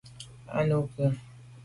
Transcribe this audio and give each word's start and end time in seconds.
A 0.61 0.63
nu 0.69 0.79
ke? 0.95 1.07